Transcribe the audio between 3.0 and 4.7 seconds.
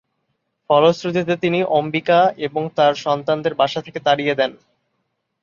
সন্তানদের বাসা থেকে তাড়িয়ে দেন।